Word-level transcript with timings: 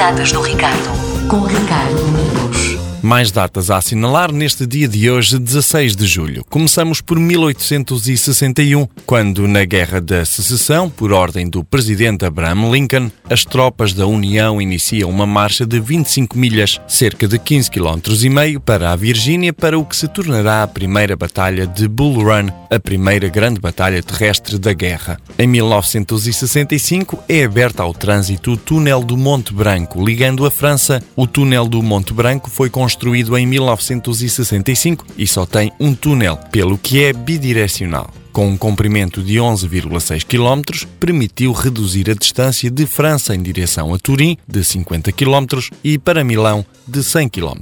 datas 0.00 0.32
do 0.32 0.40
Ricardo, 0.40 1.28
com 1.28 1.40
Ricardo 1.40 1.94
Domingos. 1.94 2.79
Mais 3.02 3.32
datas 3.32 3.70
a 3.70 3.78
assinalar 3.78 4.30
neste 4.30 4.66
dia 4.66 4.86
de 4.86 5.10
hoje, 5.10 5.38
16 5.38 5.96
de 5.96 6.06
julho. 6.06 6.44
Começamos 6.50 7.00
por 7.00 7.18
1861, 7.18 8.86
quando, 9.06 9.48
na 9.48 9.64
Guerra 9.64 10.02
da 10.02 10.22
Secessão, 10.22 10.90
por 10.90 11.10
ordem 11.10 11.48
do 11.48 11.64
presidente 11.64 12.26
Abraham 12.26 12.70
Lincoln, 12.70 13.10
as 13.28 13.42
tropas 13.42 13.94
da 13.94 14.06
União 14.06 14.60
iniciam 14.60 15.08
uma 15.08 15.24
marcha 15.24 15.64
de 15.64 15.80
25 15.80 16.36
milhas, 16.36 16.78
cerca 16.86 17.26
de 17.26 17.38
15 17.38 17.70
km 17.70 18.00
e 18.22 18.28
meio, 18.28 18.60
para 18.60 18.92
a 18.92 18.96
Virgínia, 18.96 19.52
para 19.52 19.78
o 19.78 19.84
que 19.84 19.96
se 19.96 20.06
tornará 20.06 20.62
a 20.62 20.68
primeira 20.68 21.16
batalha 21.16 21.66
de 21.66 21.88
Bull 21.88 22.22
Run, 22.22 22.50
a 22.70 22.78
primeira 22.78 23.30
grande 23.30 23.58
batalha 23.58 24.02
terrestre 24.02 24.58
da 24.58 24.74
guerra. 24.74 25.18
Em 25.38 25.46
1965 25.46 27.18
é 27.26 27.44
aberta 27.44 27.82
ao 27.82 27.94
trânsito 27.94 28.52
o 28.52 28.56
túnel 28.58 29.02
do 29.02 29.16
Monte 29.16 29.54
Branco, 29.54 30.04
ligando 30.04 30.44
a 30.44 30.50
França. 30.50 31.02
O 31.16 31.26
túnel 31.26 31.66
do 31.66 31.82
Monte 31.82 32.12
Branco 32.12 32.50
foi 32.50 32.68
construído 32.68 32.89
construído 32.90 33.38
em 33.38 33.46
1965 33.46 35.06
e 35.16 35.24
só 35.24 35.46
tem 35.46 35.72
um 35.78 35.94
túnel, 35.94 36.36
pelo 36.50 36.76
que 36.76 37.04
é 37.04 37.12
bidirecional 37.12 38.12
com 38.32 38.48
um 38.48 38.56
comprimento 38.56 39.22
de 39.22 39.36
11,6 39.36 40.24
km, 40.24 40.86
permitiu 40.98 41.52
reduzir 41.52 42.10
a 42.10 42.14
distância 42.14 42.70
de 42.70 42.86
França 42.86 43.34
em 43.34 43.42
direção 43.42 43.92
a 43.92 43.98
Turim, 43.98 44.36
de 44.46 44.64
50 44.64 45.12
km, 45.12 45.68
e 45.82 45.98
para 45.98 46.24
Milão, 46.24 46.64
de 46.86 47.02
100 47.02 47.28
km. 47.28 47.60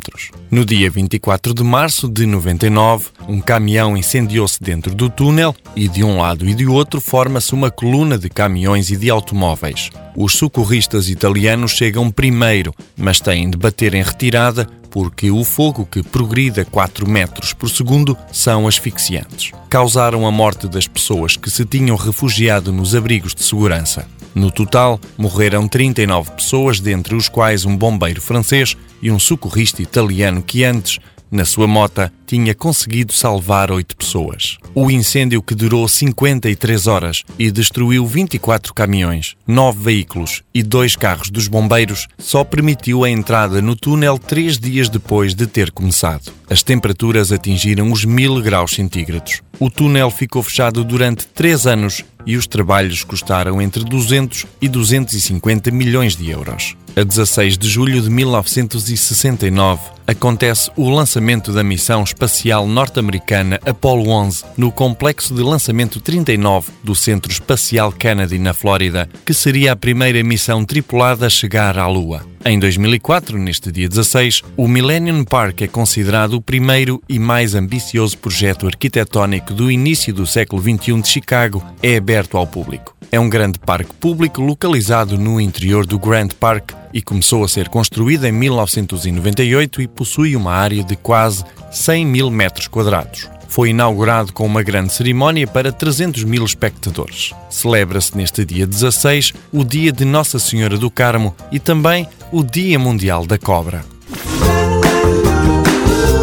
No 0.51 0.65
dia 0.65 0.91
24 0.91 1.53
de 1.53 1.63
março 1.63 2.09
de 2.09 2.27
99, 2.27 3.09
um 3.29 3.41
caminhão 3.41 3.97
incendiou-se 3.97 4.63
dentro 4.63 4.95
do 4.95 5.11
túnel 5.11 5.55
e 5.77 5.89
de 5.89 6.03
um 6.03 6.19
lado 6.19 6.49
e 6.49 6.55
do 6.55 6.73
outro 6.73 7.01
forma-se 7.01 7.53
uma 7.53 7.71
coluna 7.71 8.19
de 8.19 8.29
caminhões 8.29 8.91
e 8.91 8.97
de 8.97 9.11
automóveis. 9.11 9.91
Os 10.17 10.35
socorristas 10.35 11.09
italianos 11.09 11.73
chegam 11.73 12.11
primeiro, 12.11 12.75
mas 12.97 13.21
têm 13.21 13.51
de 13.51 13.57
bater 13.57 13.95
em 13.95 14.03
retirada 14.03 14.69
porque 14.91 15.31
o 15.31 15.45
fogo 15.45 15.87
que 15.87 16.03
progride 16.03 16.61
a 16.61 16.65
4 16.65 17.09
metros 17.09 17.53
por 17.53 17.69
segundo 17.69 18.17
são 18.33 18.67
asfixiantes. 18.67 19.53
Causaram 19.69 20.27
a 20.27 20.31
morte 20.31 20.69
das 20.69 20.87
pessoas 20.87 21.37
que 21.37 21.51
se 21.51 21.65
tinham 21.65 21.97
refugiado 21.97 22.73
nos 22.73 22.95
abrigos 22.95 23.35
de 23.35 23.43
segurança. 23.43 24.07
No 24.35 24.51
total, 24.51 25.01
morreram 25.17 25.67
39 25.67 26.33
pessoas, 26.33 26.81
dentre 26.81 27.15
os 27.15 27.29
quais 27.29 27.65
um 27.65 27.77
bombeiro 27.77 28.21
francês 28.21 28.77
e 29.03 29.11
um 29.11 29.19
socorrista 29.19 29.83
italiano 29.83 30.43
que 30.43 30.65
antes 30.65 30.99
na 31.31 31.45
sua 31.45 31.67
mota, 31.67 32.13
tinha 32.27 32.55
conseguido 32.55 33.13
salvar 33.13 33.71
oito 33.71 33.97
pessoas. 33.97 34.59
O 34.75 34.91
incêndio, 34.91 35.43
que 35.43 35.55
durou 35.55 35.89
53 35.89 36.87
horas 36.87 37.23
e 37.39 37.51
destruiu 37.51 38.07
24 38.07 38.75
caminhões, 38.75 39.35
nove 39.47 39.83
veículos 39.83 40.43
e 40.55 40.63
dois 40.63 40.95
carros 40.95 41.31
dos 41.31 41.49
bombeiros, 41.49 42.07
só 42.19 42.45
permitiu 42.45 43.05
a 43.05 43.11
entrada 43.11 43.63
no 43.63 43.75
túnel 43.75 44.19
três 44.19 44.59
dias 44.59 44.89
depois 44.89 45.35
de 45.35 45.47
ter 45.47 45.71
começado. 45.71 46.33
As 46.51 46.63
temperaturas 46.63 47.33
atingiram 47.33 47.93
os 47.93 48.05
mil 48.05 48.41
graus 48.43 48.73
centígrados. 48.73 49.43
O 49.61 49.71
túnel 49.71 50.11
ficou 50.11 50.43
fechado 50.43 50.85
durante 50.85 51.27
três 51.27 51.67
anos 51.67 52.05
e 52.29 52.37
os 52.37 52.47
trabalhos 52.47 53.03
custaram 53.03 53.61
entre 53.61 53.83
200 53.83 54.45
e 54.61 54.69
250 54.69 55.71
milhões 55.71 56.15
de 56.15 56.31
euros. 56.31 56.77
A 56.95 57.03
16 57.03 57.57
de 57.57 57.67
julho 57.67 58.03
de 58.03 58.11
1969, 58.11 59.81
acontece 60.07 60.71
o 60.77 60.91
lançamento 60.91 61.53
da 61.53 61.65
missão 61.65 62.03
espacial 62.03 62.67
norte-americana 62.67 63.59
Apollo 63.65 64.11
11 64.11 64.45
no 64.59 64.71
complexo 64.71 65.35
de 65.35 65.43
lançamento 65.43 66.01
39 66.01 66.71
do 66.85 66.95
Centro 66.95 67.33
Espacial 67.33 67.91
Kennedy, 67.93 68.39
na 68.39 68.53
Flórida, 68.53 69.09
que 69.25 69.33
seria 69.33 69.73
a 69.73 69.77
primeira 69.77 70.23
missão 70.23 70.67
tripulada 70.67 71.27
a 71.27 71.31
chegar 71.31 71.79
à 71.79 71.87
Lua. 71.87 72.27
Em 72.49 72.59
2004, 72.59 73.37
neste 73.37 73.71
dia 73.71 73.87
16, 73.87 74.43
o 74.57 74.67
Millennium 74.67 75.23
Park 75.23 75.61
é 75.61 75.69
considerado 75.69 76.33
o 76.33 76.41
primeiro 76.41 76.99
e 77.07 77.19
mais 77.19 77.55
ambicioso 77.55 78.17
projeto 78.17 78.67
arquitetónico 78.67 79.53
do 79.53 79.71
início 79.71 80.15
do 80.15 80.27
século 80.27 80.63
XXI 80.63 81.03
de 81.03 81.09
Chicago. 81.09 81.63
É 81.83 81.99
aberto 81.99 82.39
ao 82.39 82.47
público. 82.47 82.97
É 83.13 83.21
um 83.21 83.29
grande 83.29 83.59
parque 83.59 83.93
público 83.93 84.41
localizado 84.41 85.19
no 85.19 85.39
interior 85.39 85.85
do 85.85 85.99
Grand 85.99 86.29
Park 86.41 86.71
e 86.91 87.03
começou 87.03 87.45
a 87.45 87.49
ser 87.49 87.69
construído 87.69 88.25
em 88.25 88.33
1998 88.33 89.83
e 89.83 89.87
possui 89.87 90.35
uma 90.35 90.55
área 90.55 90.83
de 90.83 90.97
quase 90.97 91.45
100 91.71 92.07
mil 92.07 92.31
metros 92.31 92.67
quadrados 92.67 93.29
foi 93.49 93.71
inaugurado 93.71 94.33
com 94.33 94.47
uma 94.47 94.63
grande 94.63 94.93
cerimónia 94.93 95.47
para 95.47 95.73
300 95.73 96.23
mil 96.23 96.45
espectadores. 96.45 97.33
Celebra-se 97.51 98.17
neste 98.17 98.45
dia 98.45 98.67
16 98.67 99.33
o 99.51 99.65
Dia 99.65 99.91
de 99.91 100.05
Nossa 100.05 100.39
Senhora 100.39 100.77
do 100.77 100.91
Carmo 100.91 101.35
e 101.51 101.59
também 101.59 102.07
o 102.31 102.45
Dia 102.45 102.79
Mundial 102.79 103.27
da 103.27 103.39
Cobra. 103.39 103.85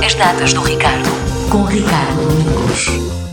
As 0.06 0.14
datas 0.14 0.54
do 0.54 0.62
Ricardo, 0.62 1.10
com 1.50 1.64
Ricardo 1.64 2.28
Domingos. 2.28 3.25